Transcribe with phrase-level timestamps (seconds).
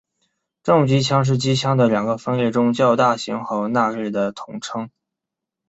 [0.63, 4.89] 重机枪是机枪的两个分类中较大型号那类的统称。